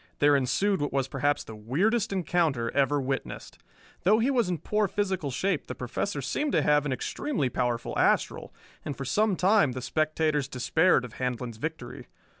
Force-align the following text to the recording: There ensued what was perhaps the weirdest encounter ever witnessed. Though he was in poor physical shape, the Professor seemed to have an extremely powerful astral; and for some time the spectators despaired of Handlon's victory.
There 0.17 0.35
ensued 0.35 0.81
what 0.81 0.91
was 0.91 1.07
perhaps 1.07 1.43
the 1.43 1.55
weirdest 1.55 2.11
encounter 2.11 2.71
ever 2.71 2.99
witnessed. 2.99 3.59
Though 4.01 4.17
he 4.17 4.31
was 4.31 4.49
in 4.49 4.57
poor 4.57 4.87
physical 4.87 5.29
shape, 5.29 5.67
the 5.67 5.75
Professor 5.75 6.23
seemed 6.23 6.53
to 6.53 6.63
have 6.63 6.87
an 6.87 6.91
extremely 6.91 7.49
powerful 7.49 7.95
astral; 7.99 8.51
and 8.83 8.97
for 8.97 9.05
some 9.05 9.35
time 9.35 9.73
the 9.73 9.79
spectators 9.83 10.47
despaired 10.47 11.05
of 11.05 11.13
Handlon's 11.19 11.57
victory. 11.57 12.07